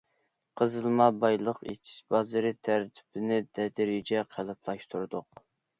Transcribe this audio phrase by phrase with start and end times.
[0.61, 5.45] قېزىلما بايلىق ئېچىش بازىرى تەرتىپىنى تەدرىجىي قېلىپلاشتۇردۇق.